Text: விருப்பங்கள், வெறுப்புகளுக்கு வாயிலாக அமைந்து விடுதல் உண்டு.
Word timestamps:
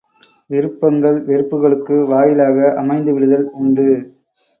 விருப்பங்கள், 0.49 1.17
வெறுப்புகளுக்கு 1.27 1.95
வாயிலாக 2.07 2.73
அமைந்து 2.75 3.13
விடுதல் 3.13 3.45
உண்டு. 3.53 3.87